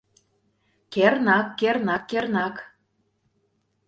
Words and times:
—Кернак... 0.93 1.47
кернак... 1.59 2.03
кернак... 2.11 2.55